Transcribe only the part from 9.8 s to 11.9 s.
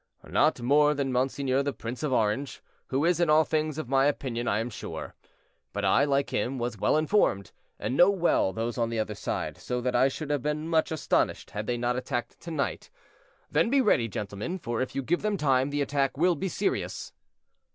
that I should have been much astonished had they